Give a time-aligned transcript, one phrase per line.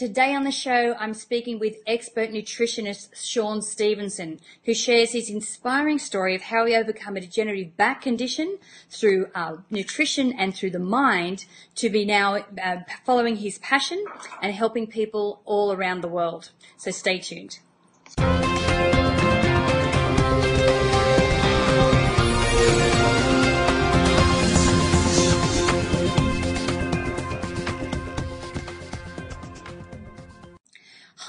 [0.00, 5.98] Today on the show, I'm speaking with expert nutritionist Shawn Stevenson, who shares his inspiring
[5.98, 8.56] story of how he overcome a degenerative back condition
[8.88, 11.44] through uh, nutrition and through the mind
[11.74, 14.02] to be now uh, following his passion
[14.40, 16.48] and helping people all around the world.
[16.78, 17.58] So stay tuned.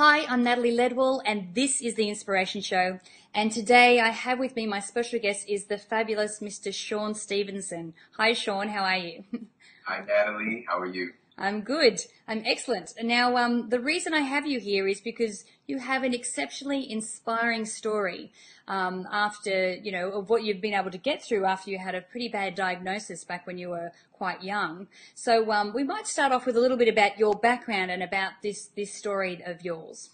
[0.04, 2.98] Hi, I'm Natalie Ledwell, and this is the Inspiration Show.
[3.36, 6.74] And today I have with me my special guest is the fabulous Mr.
[6.74, 7.94] Shawn Stevenson.
[8.18, 8.70] Hi, Shawn.
[8.70, 9.24] How are you?
[9.86, 10.66] Hi, Natalie.
[10.68, 11.12] How are you?
[11.38, 11.99] I'm good.
[12.27, 12.91] I'm excellent.
[13.02, 17.65] Now, um, the reason I have you here is because you have an exceptionally inspiring
[17.65, 18.32] story
[18.68, 21.96] um, after, you know, of what you've been able to get through after you had
[21.96, 24.88] a pretty bad diagnosis back when you were quite young.
[25.15, 28.34] So um, we might start off with a little bit about your background and about
[28.43, 30.12] this this story of yours.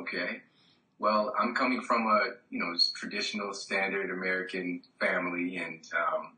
[0.00, 0.42] Okay.
[0.98, 2.20] Well, I'm coming from a
[2.50, 6.32] you know traditional standard American family, and um,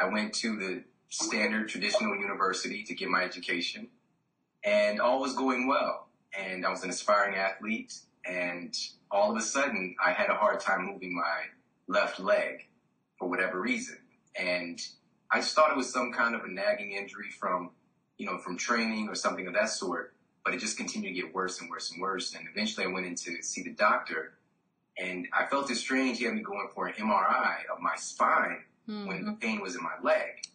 [0.00, 3.86] I went to the standard traditional university to get my education,
[4.64, 6.08] and all was going well.
[6.36, 8.74] And I was an aspiring athlete, and
[9.10, 11.42] all of a sudden, I had a hard time moving my
[11.86, 12.66] left leg
[13.18, 13.98] for whatever reason,
[14.40, 14.80] and
[15.30, 17.70] I just thought it was some kind of a nagging injury from,
[18.16, 20.14] you know, from training or something of that sort.
[20.44, 22.34] But it just continued to get worse and worse and worse.
[22.34, 24.32] And eventually, I went in to see the doctor,
[24.98, 26.18] and I felt it strange.
[26.18, 29.06] He had me going for an MRI of my spine mm-hmm.
[29.06, 30.46] when the pain was in my leg.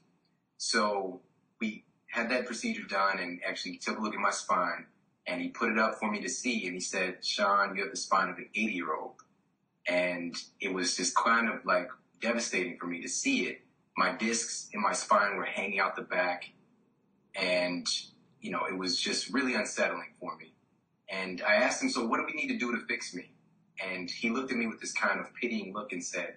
[0.68, 1.22] So
[1.62, 4.88] we had that procedure done and actually took a look at my spine
[5.26, 7.92] and he put it up for me to see and he said, Shawn, you have
[7.92, 9.14] the spine of an 80 year old.
[9.88, 11.88] And it was just kind of like
[12.22, 13.62] devastating for me to see it.
[13.96, 16.52] My discs in my spine were hanging out the back
[17.34, 17.88] and,
[18.42, 20.52] you know, it was just really unsettling for me.
[21.10, 23.32] And I asked him, so what do we need to do to fix me?
[23.82, 26.36] And he looked at me with this kind of pitying look and said,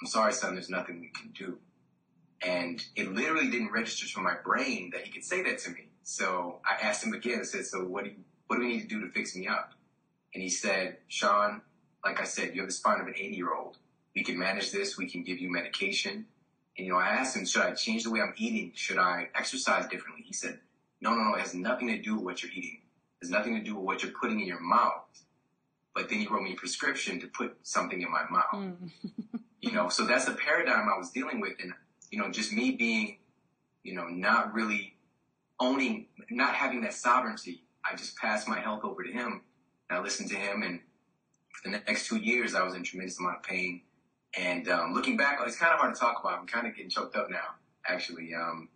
[0.00, 1.58] I'm sorry, son, there's nothing we can do.
[2.44, 5.88] And it literally didn't register to my brain that he could say that to me.
[6.02, 7.40] So I asked him again.
[7.40, 8.16] I said, "So what do you,
[8.46, 9.74] what do we need to do to fix me up?"
[10.34, 11.62] And he said, "Shawn,
[12.04, 13.78] like I said, you have the spine of an 80 year old.
[14.14, 14.98] We can manage this.
[14.98, 16.26] We can give you medication."
[16.76, 18.72] And you know, I asked him, "Should I change the way I'm eating?
[18.74, 20.60] Should I exercise differently?" He said,
[21.00, 21.34] "No, no, no.
[21.36, 22.80] It has nothing to do with what you're eating.
[23.20, 25.04] It has nothing to do with what you're putting in your mouth."
[25.94, 28.54] But then he wrote me a prescription to put something in my mouth.
[28.54, 28.90] Mm.
[29.60, 31.74] you know, so that's the paradigm I was dealing with, and
[32.12, 33.16] you know, just me being,
[33.82, 34.94] you know, not really
[35.58, 37.64] owning, not having that sovereignty.
[37.90, 39.40] I just passed my health over to him.
[39.88, 40.80] And I listened to him, and
[41.50, 43.80] for the next two years, I was in tremendous amount of pain.
[44.38, 46.38] And um, looking back, it's kind of hard to talk about.
[46.38, 47.56] I'm kind of getting choked up now,
[47.86, 48.34] actually.
[48.34, 48.68] Um,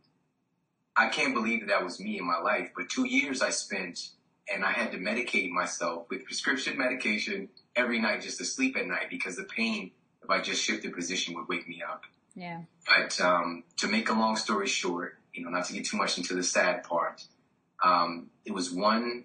[0.96, 2.70] I can't believe that that was me in my life.
[2.74, 4.10] But two years I spent,
[4.52, 8.86] and I had to medicate myself with prescription medication every night just to sleep at
[8.86, 9.90] night because the pain,
[10.22, 12.02] if I just shifted position, would wake me up.
[12.36, 12.60] Yeah.
[12.86, 16.18] But um, to make a long story short, you know, not to get too much
[16.18, 17.24] into the sad part,
[17.82, 19.24] um, it was one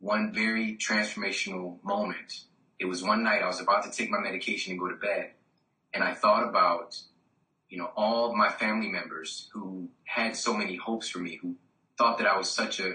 [0.00, 2.44] one very transformational moment.
[2.78, 5.30] It was one night I was about to take my medication and go to bed,
[5.94, 6.96] and I thought about,
[7.68, 11.56] you know, all my family members who had so many hopes for me, who
[11.96, 12.94] thought that I was such a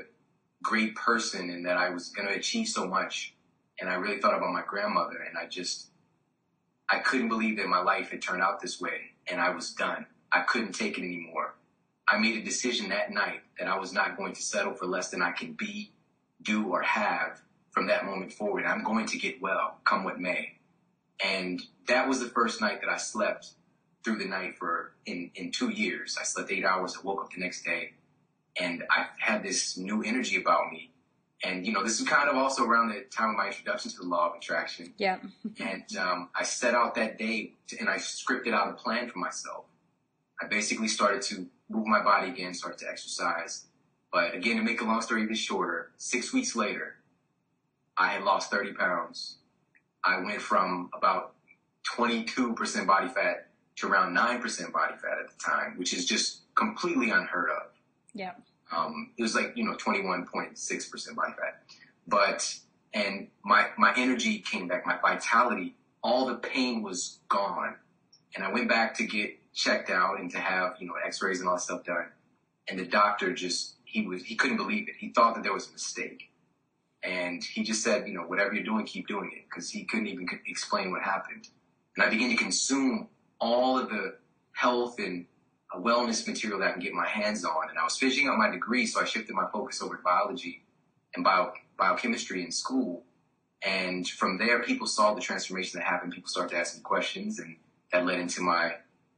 [0.61, 3.35] great person and that I was going to achieve so much.
[3.79, 5.89] And I really thought about my grandmother, and I just,
[6.89, 10.05] I couldn't believe that my life had turned out this way and I was done.
[10.31, 11.55] I couldn't take it anymore.
[12.07, 15.09] I made a decision that night that I was not going to settle for less
[15.09, 15.91] than I can be,
[16.41, 17.41] do, or have
[17.71, 18.65] from that moment forward.
[18.65, 20.57] I'm going to get well, come what may.
[21.23, 23.51] And that was the first night that I slept
[24.03, 26.17] through the night for in, in two years.
[26.19, 26.97] I slept eight hours.
[26.97, 27.93] I woke up the next day
[28.59, 30.91] and I had this new energy about me
[31.43, 33.97] and you know, this is kind of also around the time of my introduction to
[33.97, 34.93] the law of attraction.
[34.97, 35.19] Yeah.
[35.59, 39.19] and um, I set out that day to, and I scripted out a plan for
[39.19, 39.65] myself.
[40.41, 43.65] I basically started to move my body again, started to exercise.
[44.11, 46.95] But again, to make a long story even shorter, six weeks later,
[47.97, 49.37] I had lost 30 pounds.
[50.03, 51.35] I went from about
[51.95, 57.09] 22% body fat to around 9% body fat at the time, which is just completely
[57.09, 57.71] unheard of.
[58.13, 58.33] Yeah.
[58.75, 61.63] Um, it was like, you know, 21.6% body fat.
[62.07, 62.55] But,
[62.93, 67.75] and my, my energy came back, my vitality, all the pain was gone.
[68.35, 71.49] And I went back to get checked out and to have, you know, x-rays and
[71.49, 72.07] all that stuff done.
[72.67, 74.95] and the doctor just he was he couldn't believe it.
[74.99, 76.31] He thought that there was a mistake,
[77.03, 80.07] and he just said, you know, whatever you're doing, keep doing it, because he couldn't
[80.07, 81.47] even explain what happened.
[81.95, 83.09] And I began to consume
[83.39, 84.15] all of the
[84.53, 85.25] health and
[85.73, 88.37] uh, wellness material that I can get my hands on, and I was finishing up
[88.37, 90.63] my degree, so I shifted my focus over to biology
[91.15, 93.03] and bio, biochemistry in school.
[93.65, 96.13] And from there, people saw the transformation that happened.
[96.13, 97.55] People started asking questions, and
[97.91, 98.75] that led into my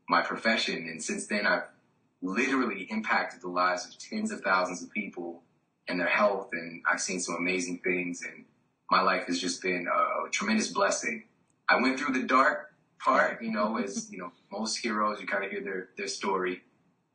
[0.07, 0.87] my profession.
[0.87, 1.67] And since then, I've
[2.21, 5.41] literally impacted the lives of tens of thousands of people
[5.87, 6.49] and their health.
[6.53, 8.21] And I've seen some amazing things.
[8.21, 8.45] And
[8.91, 11.23] my life has just been a, a tremendous blessing.
[11.67, 12.64] I went through the dark
[12.99, 16.61] part, you know, as you know, most heroes, you kind of hear their their story.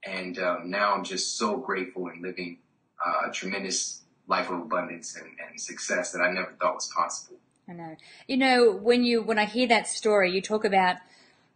[0.05, 2.59] And um, now I'm just so grateful and living
[3.05, 7.37] uh, a tremendous life of abundance and, and success that I never thought was possible.
[7.69, 7.97] I know.
[8.27, 10.97] You know, when you when I hear that story, you talk about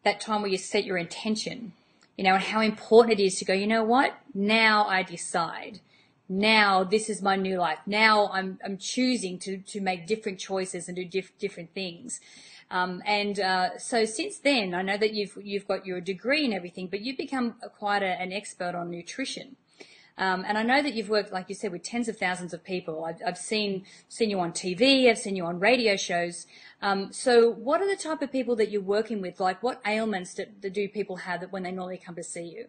[0.05, 1.73] that time where you set your intention,
[2.17, 4.15] you know, and how important it is to go, you know what?
[4.35, 5.81] Now I decide.
[6.29, 7.79] Now this is my new life.
[7.87, 12.21] Now I'm, I'm choosing to, to make different choices and do diff- different things.
[12.71, 16.55] Um, and uh, so since then, I know that you've you've got your degree and
[16.55, 19.57] everything, but you've become quite a, an expert on nutrition.
[20.17, 22.63] Um, and I know that you've worked, like you said, with tens of thousands of
[22.63, 23.05] people.
[23.05, 26.47] I've, I've seen seen you on TV, I've seen you on radio shows.
[26.81, 29.41] Um, so, what are the type of people that you're working with?
[29.41, 32.67] Like, what ailments do, do people have that when they normally come to see you?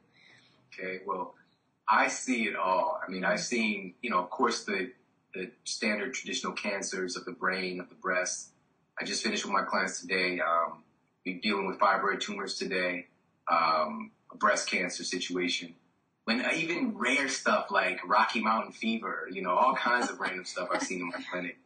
[0.73, 1.35] Okay, well,
[1.87, 2.99] I see it all.
[3.05, 4.91] I mean, I've seen, you know, of course, the
[5.35, 8.51] the standard traditional cancers of the brain, of the breast.
[8.99, 10.39] I just finished with my clients today.
[10.39, 10.83] Um,
[11.25, 13.07] we're dealing with fibroid tumors today,
[13.51, 15.75] um, a breast cancer situation
[16.25, 20.69] when even rare stuff like Rocky Mountain fever, you know, all kinds of random stuff
[20.73, 21.57] I've seen in my clinic.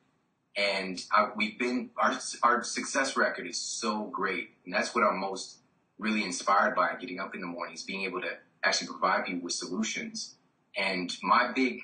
[0.55, 4.49] And I, we've been, our, our success record is so great.
[4.65, 5.59] And that's what I'm most
[5.97, 8.31] really inspired by getting up in the mornings, being able to
[8.63, 10.35] actually provide people with solutions.
[10.77, 11.79] And my big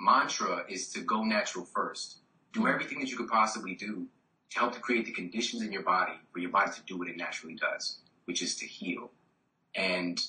[0.00, 2.16] mantra is to go natural first.
[2.52, 4.06] Do everything that you could possibly do
[4.50, 7.08] to help to create the conditions in your body for your body to do what
[7.08, 9.10] it naturally does, which is to heal.
[9.74, 10.20] And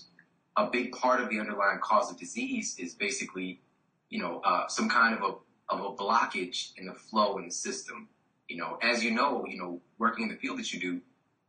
[0.55, 3.61] a big part of the underlying cause of disease is basically,
[4.09, 5.33] you know, uh, some kind of a
[5.69, 8.07] of a blockage in the flow in the system.
[8.47, 11.01] You know, as you know, you know, working in the field that you do,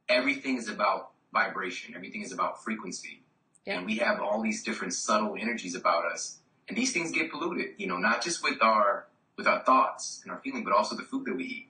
[0.08, 1.94] everything is about vibration.
[1.94, 3.22] Everything is about frequency.
[3.64, 3.78] Yeah.
[3.78, 6.38] And we have all these different subtle energies about us.
[6.68, 9.06] And these things get polluted, you know, not just with our
[9.36, 11.68] with our thoughts and our feeling, but also the food that we eat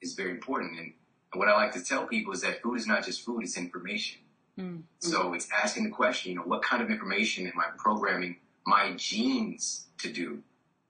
[0.00, 0.78] is very important.
[0.78, 0.92] And,
[1.36, 4.20] what I like to tell people is that food is not just food, it's information.
[4.56, 4.82] Mm.
[5.00, 8.92] So it's asking the question, you know, what kind of information am I programming my
[8.96, 10.44] genes to do?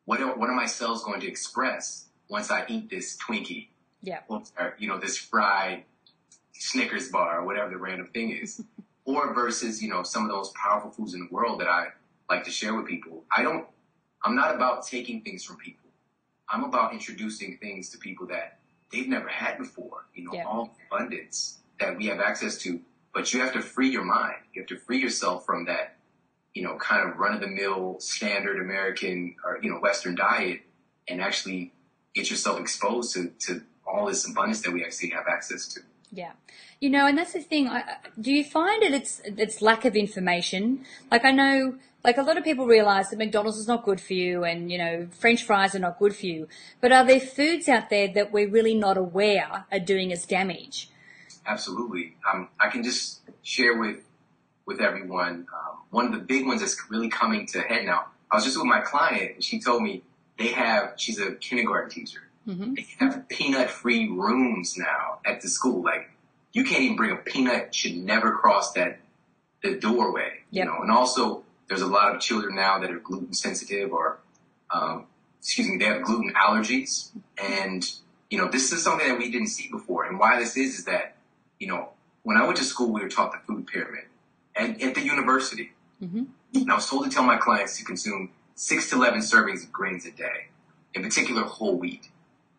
[0.05, 3.69] What are, what are my cells going to express once I eat this Twinkie?
[4.03, 4.21] Yeah.
[4.29, 4.43] Or,
[4.79, 5.85] you know, this fried
[6.53, 8.63] Snickers bar or whatever the random thing is.
[9.05, 11.89] or versus, you know, some of those powerful foods in the world that I
[12.29, 13.25] like to share with people.
[13.35, 13.67] I don't,
[14.25, 15.91] I'm not about taking things from people.
[16.49, 18.59] I'm about introducing things to people that
[18.93, 20.45] they've never had before, you know, yeah.
[20.45, 22.81] all abundance that we have access to
[23.15, 24.35] but you have to free your mind.
[24.53, 25.97] You have to free yourself from that,
[26.53, 30.63] you know, kind of run of the mill standard American or, you know, Western diet
[31.09, 31.73] and actually
[32.15, 35.81] get yourself exposed to, to all this abundance that we actually have access to.
[36.11, 36.33] Yeah,
[36.81, 37.69] you know, and that's the thing.
[37.69, 37.83] I,
[38.21, 38.93] do you find it?
[38.93, 40.85] It's it's lack of information.
[41.11, 44.13] Like I know, like a lot of people realize that McDonald's is not good for
[44.13, 46.49] you, and you know, French fries are not good for you.
[46.81, 50.91] But are there foods out there that we're really not aware are doing us damage?
[51.47, 52.17] absolutely.
[52.31, 53.99] Um, I can just share with
[54.67, 55.47] with everyone.
[55.53, 58.07] Um, one of the big ones that's really coming to head now.
[58.31, 60.03] I was just with my client, and she told me
[60.39, 60.95] they have.
[60.97, 62.23] She's a kindergarten teacher.
[62.49, 62.75] Mm-hmm.
[62.75, 65.83] They have peanut-free rooms now at the school.
[65.83, 66.11] Like
[66.53, 67.75] you can't even bring a peanut.
[67.75, 68.99] Should never cross that
[69.63, 70.41] the doorway.
[70.51, 70.65] Yep.
[70.65, 74.19] You know, and also there's a lot of children now that are gluten sensitive or,
[74.71, 75.07] um,
[75.41, 77.11] excuse me, they have gluten allergies.
[77.43, 77.85] And
[78.31, 80.07] you know, this is something that we didn't see before.
[80.07, 81.15] And why this is is that
[81.59, 81.91] you know,
[82.25, 84.05] when I went to school, we were taught the food pyramid,
[84.57, 86.25] and at the university, mm-hmm.
[86.55, 89.73] and I was told to tell my clients to consume six to eleven servings of
[89.73, 90.49] grains a day,
[90.95, 92.09] in particular whole wheat.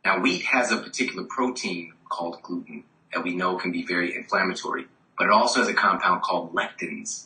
[0.04, 2.84] Now, wheat has a particular protein called gluten
[3.14, 7.26] that we know can be very inflammatory, but it also has a compound called lectins,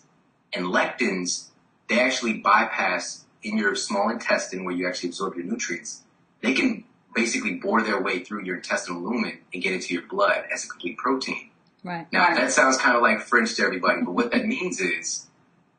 [0.54, 1.49] and lectins
[1.90, 6.04] they actually bypass in your small intestine where you actually absorb your nutrients.
[6.42, 10.46] They can basically bore their way through your intestinal lumen and get into your blood
[10.54, 11.50] as a complete protein.
[11.84, 12.08] Right.
[12.12, 15.28] Now that sounds kind of like French to everybody, but what that means is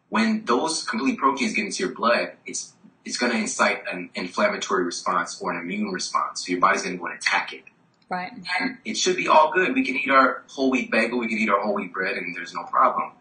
[0.08, 2.72] when those complete proteins get into your blood, it's
[3.04, 6.44] it's going to incite an inflammatory response or an immune response.
[6.44, 7.64] So your body's going to go and attack it.
[8.10, 8.32] Right.
[8.60, 9.74] And it should be all good.
[9.74, 12.34] We can eat our whole wheat bagel, we can eat our whole wheat bread, and
[12.36, 13.12] there's no problem.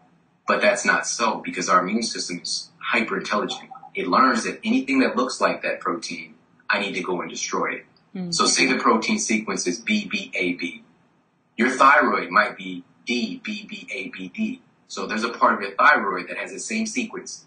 [0.46, 3.70] But that's not so because our immune system is hyper intelligent.
[3.94, 6.34] it learns that anything that looks like that protein,
[6.68, 7.86] I need to go and destroy it.
[8.14, 8.34] Mm.
[8.34, 10.82] So say the protein sequence is BBAB.
[11.56, 14.60] Your thyroid might be DBBABD.
[14.88, 17.46] So there's a part of your thyroid that has the same sequence,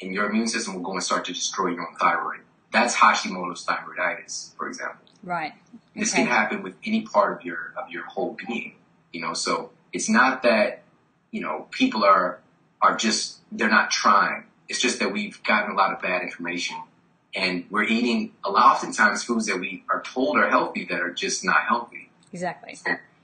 [0.00, 2.40] and your immune system will go and start to destroy your own thyroid.
[2.70, 5.04] That's Hashimoto's thyroiditis, for example.
[5.22, 5.52] Right.
[5.94, 8.74] This can happen with any part of your of your whole being.
[9.12, 10.82] You know, so it's not that
[11.30, 12.40] you know people are
[12.80, 14.44] are just they're not trying.
[14.72, 16.78] It's just that we've gotten a lot of bad information,
[17.34, 21.12] and we're eating a lot oftentimes foods that we are told are healthy that are
[21.12, 22.08] just not healthy.
[22.32, 22.78] Exactly.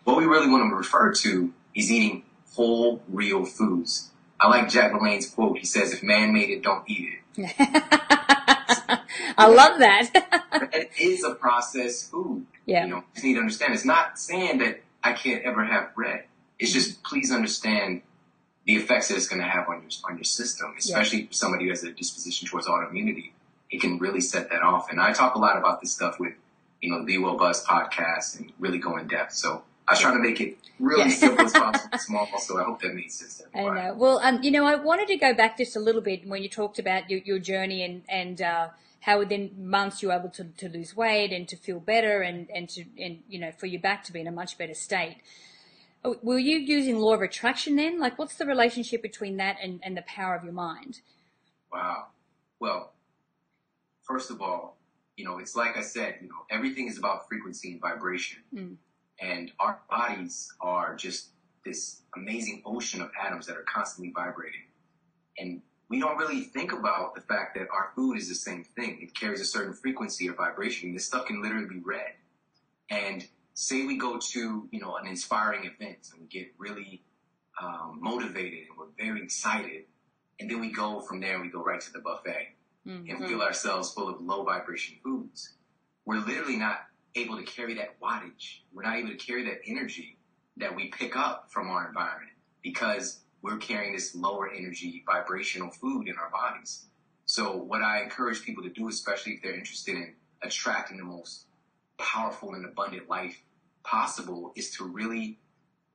[0.05, 4.11] What we really want to refer to is eating whole, real foods.
[4.39, 5.57] I like Jack LaLanne's quote.
[5.57, 7.55] He says, "If man made it, don't eat it."
[9.39, 10.45] I love that.
[10.71, 12.45] It is a processed food.
[12.67, 12.85] yeah.
[12.85, 13.73] You know, you just need to understand.
[13.73, 16.25] It's not saying that I can't ever have bread.
[16.59, 18.03] It's just please understand
[18.69, 21.65] the effects that it's going to have on your on your system, especially for somebody
[21.65, 23.31] who has a disposition towards autoimmunity.
[23.71, 24.91] It can really set that off.
[24.91, 26.35] And I talk a lot about this stuff with,
[26.83, 29.33] you know, the Well Buzz podcast and really go in depth.
[29.33, 31.09] So I was trying to make it really Yeah.
[31.09, 32.29] simple as possible, small.
[32.41, 33.43] So I hope that made sense.
[33.55, 33.95] I know.
[33.97, 36.51] Well, um, you know, I wanted to go back just a little bit when you
[36.51, 38.69] talked about your, your journey and and uh,
[39.01, 42.51] how within months you were able to, to lose weight and to feel better and
[42.51, 45.17] and to and you know for your back to be in a much better state.
[46.05, 47.99] Oh, Were you using law of attraction then?
[47.99, 51.01] Like, what's the relationship between that and, and the power of your mind?
[51.73, 52.07] Wow.
[52.61, 52.93] Well,
[54.03, 54.79] first of all,
[55.17, 58.39] you know, it's like I said, you know, everything is about frequency and vibration.
[58.55, 58.77] Mm.
[59.21, 61.31] And our bodies are just
[61.65, 64.63] this amazing ocean of atoms that are constantly vibrating.
[65.39, 68.99] And we don't really think about the fact that our food is the same thing.
[69.03, 70.93] It carries a certain frequency or vibration.
[70.95, 72.13] This stuff can literally be read.
[72.91, 73.27] And
[73.59, 77.03] say we go to, you know, an inspiring event and we get really
[77.61, 79.83] um, motivated and we're very excited.
[80.39, 82.55] And then we go from there and we go right to the buffet
[82.87, 83.11] Mm.
[83.11, 85.53] and feel ourselves full of low vibration foods.
[86.07, 86.87] We're literally not
[87.17, 88.61] able to carry that wattage.
[88.73, 90.17] We're not able to carry that energy
[90.57, 96.09] that we pick up from our environment because we're carrying this lower energy vibrational food
[96.09, 96.87] in our bodies.
[97.27, 101.45] So what I encourage people to do, especially if they're interested in attracting the most
[101.99, 103.43] powerful and abundant life
[103.89, 105.39] possible, is to really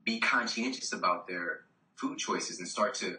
[0.04, 1.62] be conscientious about their
[1.96, 3.18] food choices and start to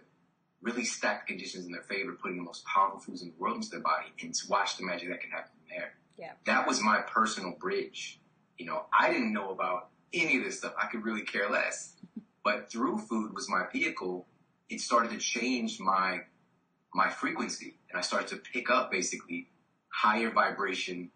[0.62, 3.57] really stack the conditions in their favor, putting the most powerful foods in the world
[3.57, 5.95] into their body and to watch the magic that can happen from there.
[6.19, 6.33] Yeah.
[6.47, 8.19] That was my personal bridge.
[8.59, 10.75] You know, I didn't know about any of this stuff.
[10.81, 11.93] I could really care less.
[12.45, 14.26] But through food was my vehicle.
[14.69, 16.25] It started to change my
[16.93, 19.49] my frequency and I started to pick up basically
[19.88, 21.11] higher vibration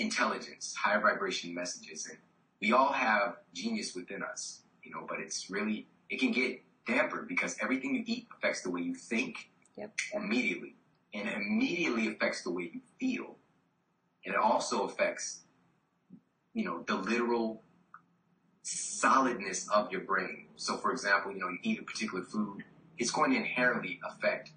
[0.00, 2.06] intelligence, higher vibration messages.
[2.06, 2.18] And
[2.60, 7.28] we all have genius within us, you know, but it's really it can get dampered
[7.28, 9.92] because everything you eat affects the way you think Yep.
[10.12, 10.74] immediately.
[11.14, 13.36] And it immediately affects the way you feel.
[14.26, 15.42] And it also affects,
[16.52, 17.62] you know, the literal
[18.62, 20.46] solidness of your brain.
[20.56, 22.64] So for example, you know, you eat a particular food,
[22.98, 24.50] it's going to inherently affect,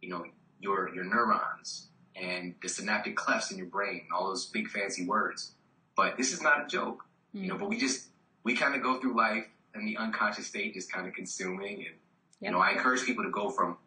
[0.00, 0.24] you know,
[0.58, 5.52] your your neurons and the synaptic clefts in your brain, all those big fancy words.
[5.96, 8.08] But this is not a joke you know, but we just
[8.44, 11.76] we kind of go through life in the unconscious state, just kind of consuming.
[11.86, 11.96] And
[12.40, 13.78] you know, I encourage people to go from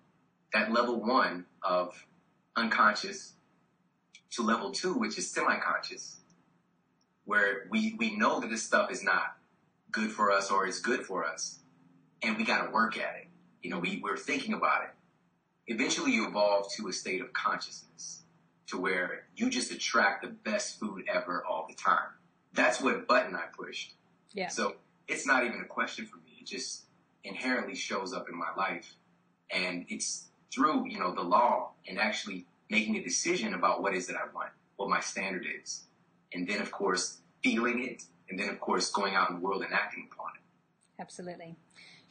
[0.53, 2.05] that level one of
[2.55, 3.33] unconscious
[4.31, 6.17] to level two, which is semi-conscious,
[7.25, 9.37] where we we know that this stuff is not
[9.91, 11.59] good for us or is good for us,
[12.21, 13.27] and we got to work at it.
[13.61, 14.89] You know, we we're thinking about it.
[15.67, 18.23] Eventually, you evolve to a state of consciousness,
[18.67, 22.09] to where you just attract the best food ever all the time.
[22.55, 23.93] That's what button I pushed.
[24.33, 24.47] Yeah.
[24.47, 24.75] So
[25.07, 26.37] it's not even a question for me.
[26.39, 26.83] It just
[27.23, 28.95] inherently shows up in my life.
[29.51, 34.09] And it's through, you know, the law and actually making a decision about what is
[34.09, 35.83] it I want, what my standard is.
[36.33, 39.63] And then of course feeling it and then of course going out in the world
[39.63, 41.01] and acting upon it.
[41.01, 41.55] Absolutely.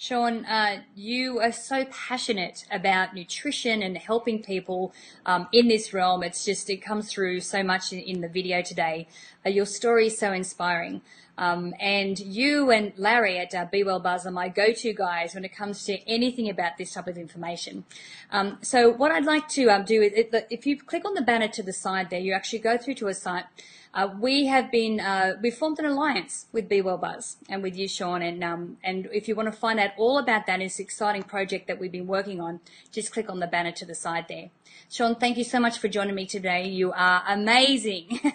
[0.04, 4.92] Shawn, uh, you are so passionate about nutrition and helping people
[5.24, 6.22] um, in this realm.
[6.22, 9.08] It's just, it comes through so much in, in the video today.
[9.46, 11.00] Uh, your story is so inspiring.
[11.38, 15.42] Um, and you and Larry at uh, Be Well Buzz are my go-to guys when
[15.42, 17.84] it comes to anything about this type of information.
[18.30, 20.12] Um, so what I'd like to um, do is,
[20.50, 23.08] if you click on the banner to the side there, you actually go through to
[23.08, 23.46] a site
[23.94, 27.76] uh, we have been uh, we formed an alliance with Be Well Buzz and with
[27.76, 28.22] you, Shawn.
[28.22, 31.68] And um, and if you want to find out all about that, this exciting project
[31.68, 32.60] that we've been working on,
[32.90, 34.50] just click on the banner to the side there.
[34.90, 36.68] Shawn, thank you so much for joining me today.
[36.68, 38.20] You are amazing.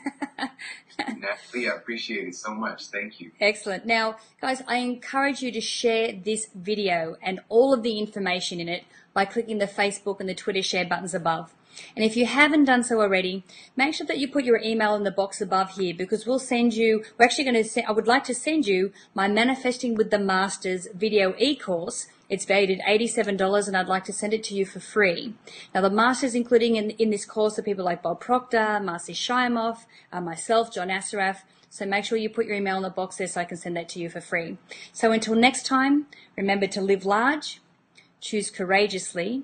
[0.99, 2.87] Natalie, I appreciate it so much.
[2.87, 3.31] Thank you.
[3.39, 3.85] Excellent.
[3.85, 8.69] Now, guys, I encourage you to share this video and all of the information in
[8.69, 11.53] it by clicking the Facebook and the Twitter share buttons above.
[11.95, 13.43] And if you haven't done so already,
[13.75, 16.73] make sure that you put your email in the box above here because we'll send
[16.73, 20.19] you, we're actually going to, I would like to send you my Manifesting with the
[20.19, 22.07] Masters video e-course.
[22.29, 25.33] It's valued at $87 and I'd like to send it to you for free.
[25.73, 29.85] Now the masters including in, in this course are people like Bob Proctor, Marcy Shimoff,
[30.13, 31.37] uh, myself, John Assaraf.
[31.71, 33.77] So make sure you put your email in the box there so I can send
[33.77, 34.57] that to you for free.
[34.91, 37.61] So until next time, remember to live large,
[38.19, 39.43] choose courageously,